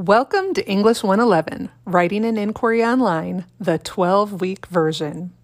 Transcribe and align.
Welcome 0.00 0.54
to 0.54 0.66
English 0.66 1.02
111, 1.02 1.68
Writing 1.84 2.24
and 2.24 2.38
Inquiry 2.38 2.82
Online, 2.82 3.44
the 3.60 3.76
12 3.76 4.40
week 4.40 4.64
version. 4.64 5.34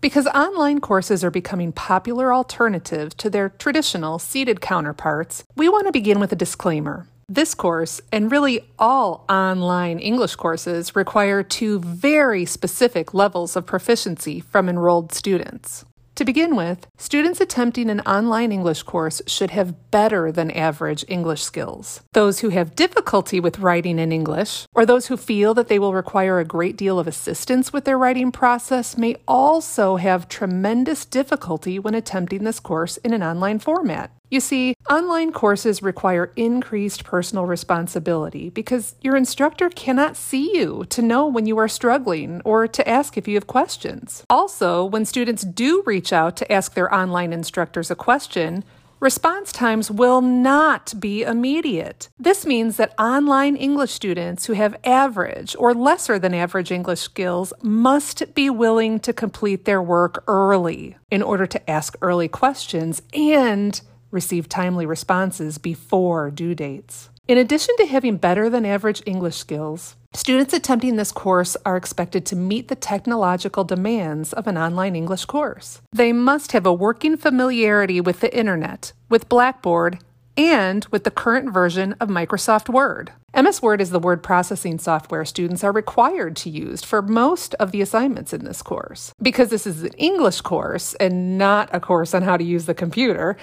Because 0.00 0.26
online 0.26 0.80
courses 0.80 1.22
are 1.22 1.30
becoming 1.30 1.70
popular 1.70 2.34
alternatives 2.34 3.14
to 3.14 3.30
their 3.30 3.50
traditional 3.50 4.18
seated 4.18 4.60
counterparts, 4.60 5.44
we 5.54 5.68
want 5.68 5.86
to 5.86 5.92
begin 5.92 6.18
with 6.18 6.32
a 6.32 6.34
disclaimer. 6.34 7.06
This 7.28 7.54
course, 7.54 8.00
and 8.10 8.32
really 8.32 8.68
all 8.80 9.24
online 9.28 10.00
English 10.00 10.34
courses, 10.34 10.96
require 10.96 11.44
two 11.44 11.78
very 11.78 12.44
specific 12.44 13.14
levels 13.14 13.54
of 13.54 13.64
proficiency 13.64 14.40
from 14.40 14.68
enrolled 14.68 15.12
students. 15.12 15.84
To 16.20 16.24
begin 16.26 16.54
with, 16.54 16.86
students 16.98 17.40
attempting 17.40 17.88
an 17.88 18.00
online 18.00 18.52
English 18.52 18.82
course 18.82 19.22
should 19.26 19.52
have 19.52 19.90
better 19.90 20.30
than 20.30 20.50
average 20.50 21.02
English 21.08 21.40
skills. 21.40 22.02
Those 22.12 22.40
who 22.40 22.50
have 22.50 22.76
difficulty 22.76 23.40
with 23.40 23.60
writing 23.60 23.98
in 23.98 24.12
English, 24.12 24.66
or 24.74 24.84
those 24.84 25.06
who 25.06 25.16
feel 25.16 25.54
that 25.54 25.68
they 25.68 25.78
will 25.78 25.94
require 25.94 26.38
a 26.38 26.44
great 26.44 26.76
deal 26.76 26.98
of 26.98 27.08
assistance 27.08 27.72
with 27.72 27.86
their 27.86 27.96
writing 27.96 28.30
process, 28.32 28.98
may 28.98 29.16
also 29.26 29.96
have 29.96 30.28
tremendous 30.28 31.06
difficulty 31.06 31.78
when 31.78 31.94
attempting 31.94 32.44
this 32.44 32.60
course 32.60 32.98
in 32.98 33.14
an 33.14 33.22
online 33.22 33.58
format. 33.58 34.10
You 34.30 34.38
see, 34.38 34.76
online 34.88 35.32
courses 35.32 35.82
require 35.82 36.32
increased 36.36 37.02
personal 37.02 37.46
responsibility 37.46 38.48
because 38.48 38.94
your 39.00 39.16
instructor 39.16 39.68
cannot 39.68 40.16
see 40.16 40.56
you 40.56 40.84
to 40.90 41.02
know 41.02 41.26
when 41.26 41.46
you 41.46 41.58
are 41.58 41.66
struggling 41.66 42.40
or 42.44 42.68
to 42.68 42.88
ask 42.88 43.18
if 43.18 43.26
you 43.26 43.34
have 43.34 43.48
questions. 43.48 44.22
Also, 44.30 44.84
when 44.84 45.04
students 45.04 45.42
do 45.42 45.82
reach 45.84 46.12
out 46.12 46.36
to 46.36 46.52
ask 46.52 46.74
their 46.74 46.94
online 46.94 47.32
instructors 47.32 47.90
a 47.90 47.96
question, 47.96 48.62
Response 49.00 49.50
times 49.50 49.90
will 49.90 50.20
not 50.20 50.92
be 51.00 51.22
immediate. 51.22 52.10
This 52.18 52.44
means 52.44 52.76
that 52.76 52.92
online 53.00 53.56
English 53.56 53.92
students 53.92 54.44
who 54.44 54.52
have 54.52 54.76
average 54.84 55.56
or 55.58 55.72
lesser 55.72 56.18
than 56.18 56.34
average 56.34 56.70
English 56.70 57.00
skills 57.00 57.54
must 57.62 58.34
be 58.34 58.50
willing 58.50 59.00
to 59.00 59.14
complete 59.14 59.64
their 59.64 59.80
work 59.80 60.22
early 60.28 60.98
in 61.10 61.22
order 61.22 61.46
to 61.46 61.70
ask 61.70 61.96
early 62.02 62.28
questions 62.28 63.00
and 63.14 63.80
receive 64.10 64.48
timely 64.48 64.86
responses 64.86 65.58
before 65.58 66.30
due 66.30 66.54
dates. 66.54 67.10
In 67.28 67.38
addition 67.38 67.76
to 67.76 67.86
having 67.86 68.16
better 68.16 68.50
than 68.50 68.66
average 68.66 69.02
English 69.06 69.36
skills, 69.36 69.94
students 70.12 70.52
attempting 70.52 70.96
this 70.96 71.12
course 71.12 71.56
are 71.64 71.76
expected 71.76 72.26
to 72.26 72.34
meet 72.34 72.66
the 72.66 72.74
technological 72.74 73.62
demands 73.62 74.32
of 74.32 74.48
an 74.48 74.58
online 74.58 74.96
English 74.96 75.26
course. 75.26 75.80
They 75.92 76.12
must 76.12 76.52
have 76.52 76.66
a 76.66 76.72
working 76.72 77.16
familiarity 77.16 78.00
with 78.00 78.18
the 78.18 78.36
internet, 78.36 78.92
with 79.08 79.28
Blackboard, 79.28 80.00
and 80.36 80.86
with 80.90 81.04
the 81.04 81.10
current 81.10 81.52
version 81.52 81.94
of 82.00 82.08
Microsoft 82.08 82.68
Word. 82.68 83.12
MS 83.36 83.62
Word 83.62 83.80
is 83.80 83.90
the 83.90 84.00
word 84.00 84.24
processing 84.24 84.78
software 84.78 85.24
students 85.24 85.62
are 85.62 85.70
required 85.70 86.34
to 86.36 86.50
use 86.50 86.82
for 86.82 87.00
most 87.00 87.54
of 87.54 87.70
the 87.70 87.80
assignments 87.80 88.32
in 88.32 88.44
this 88.44 88.60
course. 88.60 89.12
Because 89.22 89.50
this 89.50 89.68
is 89.68 89.84
an 89.84 89.92
English 89.98 90.40
course 90.40 90.94
and 90.94 91.38
not 91.38 91.68
a 91.72 91.78
course 91.78 92.12
on 92.12 92.22
how 92.22 92.36
to 92.36 92.42
use 92.42 92.66
the 92.66 92.74
computer, 92.74 93.36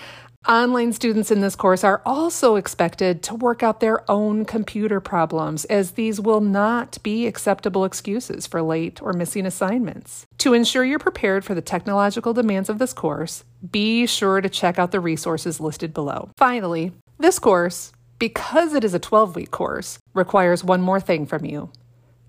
Online 0.47 0.93
students 0.93 1.29
in 1.29 1.41
this 1.41 1.57
course 1.57 1.83
are 1.83 2.01
also 2.05 2.55
expected 2.55 3.21
to 3.21 3.35
work 3.35 3.63
out 3.63 3.81
their 3.81 4.09
own 4.09 4.45
computer 4.45 5.01
problems, 5.01 5.65
as 5.65 5.91
these 5.91 6.21
will 6.21 6.39
not 6.39 6.97
be 7.03 7.27
acceptable 7.27 7.83
excuses 7.83 8.47
for 8.47 8.61
late 8.61 9.01
or 9.01 9.11
missing 9.11 9.45
assignments. 9.45 10.25
To 10.37 10.53
ensure 10.53 10.85
you're 10.85 10.99
prepared 10.99 11.43
for 11.43 11.53
the 11.53 11.61
technological 11.61 12.33
demands 12.33 12.69
of 12.69 12.79
this 12.79 12.93
course, 12.93 13.43
be 13.69 14.05
sure 14.05 14.39
to 14.39 14.47
check 14.47 14.79
out 14.79 14.91
the 14.91 15.01
resources 15.01 15.59
listed 15.59 15.93
below. 15.93 16.29
Finally, 16.37 16.93
this 17.19 17.39
course, 17.39 17.91
because 18.17 18.73
it 18.73 18.85
is 18.85 18.93
a 18.93 18.99
12 18.99 19.35
week 19.35 19.51
course, 19.51 19.99
requires 20.13 20.63
one 20.63 20.79
more 20.79 21.01
thing 21.01 21.25
from 21.25 21.43
you 21.43 21.69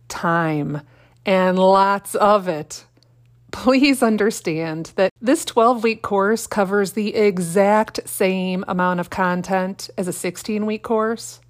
time, 0.08 0.80
and 1.24 1.56
lots 1.56 2.16
of 2.16 2.48
it. 2.48 2.84
Please 3.58 4.02
understand 4.12 4.92
that 4.94 5.12
this 5.20 5.44
12 5.44 5.82
week 5.82 6.00
course 6.00 6.46
covers 6.46 6.92
the 6.92 7.14
exact 7.16 8.08
same 8.08 8.64
amount 8.68 9.00
of 9.00 9.10
content 9.10 9.90
as 9.98 10.06
a 10.06 10.12
16 10.12 10.64
week 10.64 10.84
course. 10.84 11.40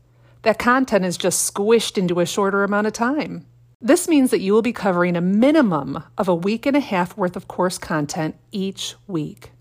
That 0.42 0.58
content 0.58 1.04
is 1.04 1.18
just 1.18 1.52
squished 1.52 1.98
into 1.98 2.20
a 2.20 2.26
shorter 2.26 2.64
amount 2.64 2.86
of 2.86 2.94
time. 2.94 3.44
This 3.80 4.08
means 4.08 4.30
that 4.30 4.40
you 4.40 4.54
will 4.54 4.62
be 4.62 4.72
covering 4.72 5.16
a 5.16 5.20
minimum 5.20 6.02
of 6.16 6.28
a 6.28 6.34
week 6.34 6.64
and 6.64 6.76
a 6.76 6.80
half 6.80 7.14
worth 7.16 7.36
of 7.36 7.46
course 7.46 7.76
content 7.76 8.36
each 8.52 8.94
week. 9.06 9.52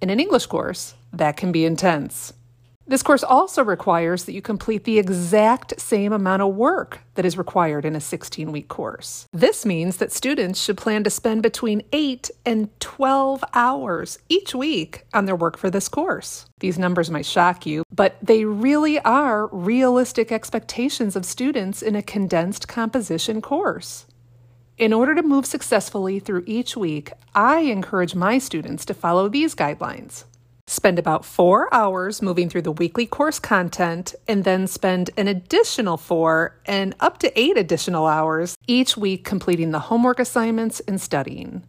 In 0.00 0.08
an 0.08 0.20
English 0.20 0.46
course, 0.46 0.94
that 1.12 1.36
can 1.36 1.52
be 1.52 1.66
intense. 1.66 2.32
This 2.86 3.02
course 3.02 3.24
also 3.24 3.64
requires 3.64 4.24
that 4.24 4.34
you 4.34 4.42
complete 4.42 4.84
the 4.84 4.98
exact 4.98 5.80
same 5.80 6.12
amount 6.12 6.42
of 6.42 6.54
work 6.54 7.00
that 7.14 7.24
is 7.24 7.38
required 7.38 7.86
in 7.86 7.96
a 7.96 8.00
16 8.00 8.52
week 8.52 8.68
course. 8.68 9.26
This 9.32 9.64
means 9.64 9.96
that 9.96 10.12
students 10.12 10.62
should 10.62 10.76
plan 10.76 11.02
to 11.04 11.10
spend 11.10 11.42
between 11.42 11.82
8 11.92 12.30
and 12.44 12.68
12 12.80 13.42
hours 13.54 14.18
each 14.28 14.54
week 14.54 15.06
on 15.14 15.24
their 15.24 15.36
work 15.36 15.56
for 15.56 15.70
this 15.70 15.88
course. 15.88 16.44
These 16.60 16.78
numbers 16.78 17.10
might 17.10 17.24
shock 17.24 17.64
you, 17.64 17.84
but 17.90 18.16
they 18.20 18.44
really 18.44 18.98
are 19.00 19.46
realistic 19.46 20.30
expectations 20.30 21.16
of 21.16 21.24
students 21.24 21.80
in 21.80 21.96
a 21.96 22.02
condensed 22.02 22.68
composition 22.68 23.40
course. 23.40 24.04
In 24.76 24.92
order 24.92 25.14
to 25.14 25.22
move 25.22 25.46
successfully 25.46 26.18
through 26.18 26.44
each 26.46 26.76
week, 26.76 27.12
I 27.34 27.60
encourage 27.60 28.14
my 28.14 28.38
students 28.38 28.84
to 28.86 28.94
follow 28.94 29.28
these 29.28 29.54
guidelines. 29.54 30.24
Spend 30.66 30.98
about 30.98 31.26
four 31.26 31.72
hours 31.74 32.22
moving 32.22 32.48
through 32.48 32.62
the 32.62 32.72
weekly 32.72 33.04
course 33.06 33.38
content, 33.38 34.14
and 34.26 34.44
then 34.44 34.66
spend 34.66 35.10
an 35.16 35.28
additional 35.28 35.98
four 35.98 36.56
and 36.64 36.94
up 37.00 37.18
to 37.18 37.38
eight 37.38 37.58
additional 37.58 38.06
hours 38.06 38.56
each 38.66 38.96
week 38.96 39.24
completing 39.24 39.72
the 39.72 39.78
homework 39.78 40.18
assignments 40.18 40.80
and 40.80 41.00
studying. 41.00 41.64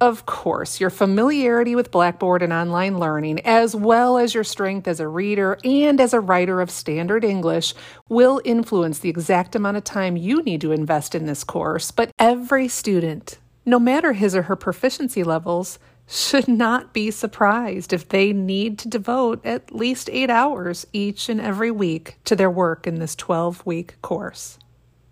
Of 0.00 0.26
course, 0.26 0.80
your 0.80 0.90
familiarity 0.90 1.76
with 1.76 1.92
Blackboard 1.92 2.42
and 2.42 2.52
online 2.52 2.98
learning, 2.98 3.40
as 3.46 3.76
well 3.76 4.18
as 4.18 4.34
your 4.34 4.42
strength 4.42 4.88
as 4.88 4.98
a 4.98 5.06
reader 5.06 5.58
and 5.62 6.00
as 6.00 6.12
a 6.12 6.18
writer 6.18 6.60
of 6.60 6.72
standard 6.72 7.24
English, 7.24 7.74
will 8.08 8.40
influence 8.44 8.98
the 8.98 9.10
exact 9.10 9.54
amount 9.54 9.76
of 9.76 9.84
time 9.84 10.16
you 10.16 10.42
need 10.42 10.60
to 10.62 10.72
invest 10.72 11.14
in 11.14 11.26
this 11.26 11.44
course. 11.44 11.92
But 11.92 12.10
every 12.18 12.66
student, 12.66 13.38
no 13.64 13.78
matter 13.78 14.12
his 14.12 14.34
or 14.34 14.42
her 14.42 14.56
proficiency 14.56 15.22
levels, 15.22 15.78
should 16.06 16.48
not 16.48 16.92
be 16.92 17.10
surprised 17.10 17.92
if 17.92 18.08
they 18.08 18.32
need 18.32 18.78
to 18.78 18.88
devote 18.88 19.44
at 19.44 19.74
least 19.74 20.10
eight 20.12 20.30
hours 20.30 20.86
each 20.92 21.28
and 21.28 21.40
every 21.40 21.70
week 21.70 22.16
to 22.24 22.36
their 22.36 22.50
work 22.50 22.86
in 22.86 22.96
this 22.96 23.14
12 23.16 23.64
week 23.64 24.00
course. 24.02 24.58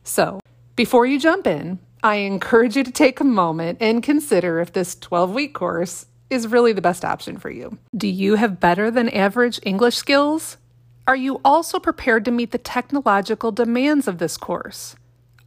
So, 0.05 0.41
before 0.77 1.07
you 1.07 1.19
jump 1.19 1.47
in, 1.47 1.79
I 2.03 2.17
encourage 2.17 2.77
you 2.77 2.85
to 2.85 2.91
take 2.91 3.21
a 3.21 3.25
moment 3.25 3.79
and 3.81 4.03
consider 4.03 4.61
if 4.61 4.73
this 4.73 4.95
12 4.95 5.33
week 5.33 5.55
course 5.55 6.07
is 6.31 6.47
really 6.47 6.73
the 6.73 6.81
best 6.81 7.05
option 7.05 7.37
for 7.37 7.51
you. 7.51 7.79
Do 7.95 8.09
you 8.09 8.37
have 8.37 8.61
better 8.61 8.91
than 8.91 9.09
average 9.11 9.61
English 9.65 9.97
skills? 9.97 10.57
Are 11.07 11.17
you 11.17 11.41
also 11.45 11.79
prepared 11.79 12.25
to 12.25 12.31
meet 12.31 12.53
the 12.53 12.59
technological 12.59 13.53
demands 13.53 14.07
of 14.07 14.19
this 14.19 14.37
course? 14.37 14.95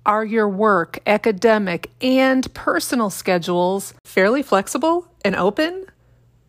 Are 0.05 0.25
your 0.25 0.49
work, 0.49 0.99
academic, 1.07 1.89
and 2.01 2.53
personal 2.53 3.09
schedules 3.09 3.93
fairly 4.03 4.43
flexible 4.43 5.07
and 5.23 5.35
open? 5.35 5.85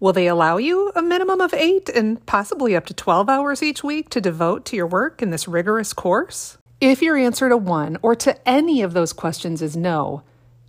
Will 0.01 0.13
they 0.13 0.27
allow 0.27 0.57
you 0.57 0.93
a 0.95 1.03
minimum 1.03 1.41
of 1.41 1.55
eight 1.55 1.89
and 1.89 2.25
possibly 2.27 2.77
up 2.77 2.87
to 2.87 2.95
12 2.95 3.29
hours 3.29 3.63
each 3.63 3.83
week 3.83 4.11
to 4.11 4.21
devote 4.21 4.65
to 4.67 4.77
your 4.77 4.87
work 4.87 5.23
in 5.23 5.31
this 5.31 5.49
rigorous 5.49 5.93
course? 5.93 6.59
If 6.81 7.01
your 7.01 7.17
answer 7.17 7.49
to 7.49 7.57
one 7.57 7.97
or 8.03 8.15
to 8.17 8.49
any 8.49 8.83
of 8.83 8.93
those 8.93 9.13
questions 9.13 9.63
is 9.63 9.77
no, 9.77 10.23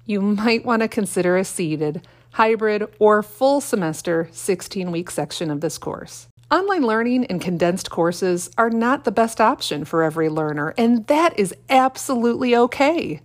you 0.05 0.21
might 0.21 0.65
want 0.65 0.81
to 0.83 0.87
consider 0.87 1.35
a 1.35 1.43
seated, 1.43 2.07
hybrid, 2.33 2.87
or 2.99 3.23
full 3.23 3.59
semester 3.59 4.29
16 4.31 4.91
week 4.91 5.11
section 5.11 5.49
of 5.49 5.61
this 5.61 5.77
course. 5.77 6.27
Online 6.51 6.83
learning 6.83 7.25
and 7.25 7.41
condensed 7.41 7.89
courses 7.89 8.51
are 8.57 8.69
not 8.69 9.03
the 9.03 9.11
best 9.11 9.41
option 9.41 9.83
for 9.83 10.03
every 10.03 10.29
learner, 10.29 10.75
and 10.77 11.07
that 11.07 11.37
is 11.39 11.55
absolutely 11.69 12.55
okay. 12.55 13.19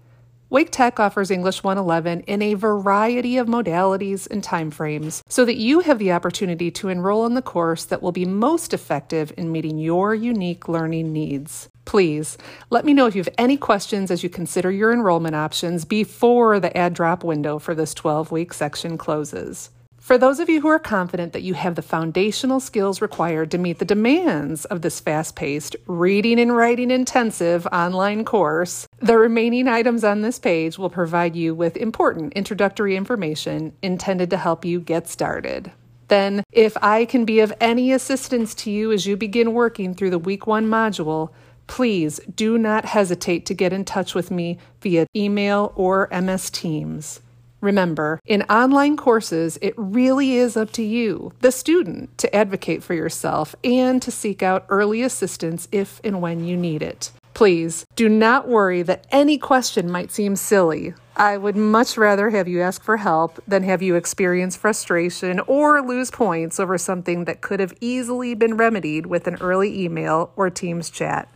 Wake 0.51 0.73
Tech 0.73 0.99
offers 0.99 1.31
English 1.31 1.63
111 1.63 2.23
in 2.23 2.43
a 2.43 2.55
variety 2.55 3.37
of 3.37 3.47
modalities 3.47 4.29
and 4.29 4.43
timeframes 4.43 5.23
so 5.29 5.45
that 5.45 5.55
you 5.55 5.79
have 5.79 6.01
the 6.01 6.11
opportunity 6.11 6.73
to 6.73 6.89
enroll 6.89 7.25
in 7.25 7.35
the 7.35 7.41
course 7.41 7.85
that 7.85 8.03
will 8.03 8.11
be 8.11 8.25
most 8.25 8.75
effective 8.75 9.33
in 9.37 9.53
meeting 9.53 9.79
your 9.79 10.13
unique 10.13 10.69
learning 10.69 11.13
needs. 11.13 11.69
Please 11.85 12.37
let 12.69 12.85
me 12.85 12.93
know 12.93 13.07
if 13.07 13.15
you 13.15 13.21
have 13.21 13.33
any 13.39 13.57
questions 13.57 14.11
as 14.11 14.25
you 14.25 14.29
consider 14.29 14.73
your 14.73 14.93
enrollment 14.93 15.37
options 15.37 15.85
before 15.85 16.59
the 16.59 16.77
add 16.77 16.95
drop 16.95 17.23
window 17.23 17.61
for 17.61 17.73
this 17.73 17.95
12 17.95 18.33
week 18.33 18.53
section 18.53 18.99
closes. 18.99 19.71
For 20.11 20.19
those 20.19 20.41
of 20.41 20.49
you 20.49 20.61
who 20.61 20.67
are 20.67 20.81
confident 20.81 21.33
that 21.35 21.45
you 21.45 21.55
have 21.55 21.77
the 21.77 21.83
foundational 21.83 22.59
skills 22.59 23.01
required 23.01 23.53
to 23.53 23.59
meet 23.59 23.79
the 23.79 23.85
demands 23.85 24.65
of 24.65 24.83
this 24.83 24.99
fast 24.99 25.37
paced, 25.37 25.77
reading 25.87 26.41
and 26.41 26.57
writing 26.57 26.91
intensive 26.91 27.65
online 27.69 28.25
course, 28.25 28.89
the 28.99 29.17
remaining 29.17 29.69
items 29.69 30.03
on 30.03 30.23
this 30.23 30.41
page 30.41 30.77
will 30.77 30.91
provide 30.91 31.37
you 31.37 31.55
with 31.55 31.77
important 31.77 32.33
introductory 32.33 32.97
information 32.97 33.73
intended 33.83 34.31
to 34.31 34.37
help 34.37 34.65
you 34.65 34.81
get 34.81 35.07
started. 35.07 35.71
Then, 36.09 36.43
if 36.51 36.77
I 36.83 37.05
can 37.05 37.25
be 37.25 37.39
of 37.39 37.53
any 37.61 37.93
assistance 37.93 38.53
to 38.57 38.71
you 38.73 38.91
as 38.91 39.07
you 39.07 39.17
begin 39.17 39.53
working 39.53 39.95
through 39.95 40.11
the 40.11 40.19
week 40.19 40.45
one 40.45 40.67
module, 40.67 41.31
please 41.69 42.19
do 42.35 42.59
not 42.59 42.85
hesitate 42.85 43.47
to 43.47 43.55
get 43.55 43.73
in 43.73 43.85
touch 43.85 44.17
with 44.17 44.33
me 44.33 44.59
via 44.81 45.07
email 45.15 45.73
or 45.77 46.09
MS 46.11 46.51
Teams. 46.51 47.21
Remember, 47.61 48.21
in 48.25 48.43
online 48.45 48.97
courses, 48.97 49.59
it 49.61 49.75
really 49.77 50.35
is 50.37 50.57
up 50.57 50.71
to 50.73 50.83
you, 50.83 51.33
the 51.41 51.53
student, 51.53 52.17
to 52.19 52.35
advocate 52.35 52.83
for 52.83 52.95
yourself 52.95 53.55
and 53.63 54.01
to 54.01 54.11
seek 54.11 54.43
out 54.43 54.65
early 54.69 55.03
assistance 55.03 55.69
if 55.71 56.01
and 56.03 56.23
when 56.23 56.45
you 56.45 56.57
need 56.57 56.83
it. 56.83 57.13
Please 57.35 57.87
do 57.97 58.09
not 58.09 58.49
worry 58.49 58.83
that 58.83 59.07
any 59.11 59.39
question 59.39 59.91
might 59.91 60.11
seem 60.11 60.37
silly. 60.37 60.95
I 61.17 61.37
would 61.37 61.57
much 61.57 61.97
rather 61.97 62.31
have 62.31 62.49
you 62.49 62.61
ask 62.63 62.83
for 62.83 62.97
help 62.97 63.43
than 63.47 63.63
have 63.63 63.83
you 63.83 63.95
experience 63.95 64.57
frustration 64.57 65.41
or 65.41 65.83
lose 65.83 66.11
points 66.11 66.59
over 66.59 66.79
something 66.79 67.25
that 67.25 67.41
could 67.41 67.61
have 67.61 67.75
easily 67.81 68.35
been 68.35 68.57
remedied 68.57 69.07
with 69.07 69.27
an 69.27 69.37
early 69.37 69.83
email 69.83 70.33
or 70.37 70.49
Teams 70.49 70.89
chat. 70.89 71.29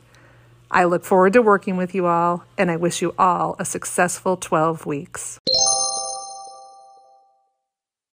I 0.70 0.84
look 0.84 1.04
forward 1.04 1.34
to 1.34 1.42
working 1.42 1.76
with 1.76 1.94
you 1.94 2.06
all, 2.06 2.44
and 2.58 2.70
I 2.70 2.76
wish 2.76 3.00
you 3.00 3.14
all 3.16 3.54
a 3.58 3.64
successful 3.64 4.36
12 4.36 4.86
weeks. 4.86 5.38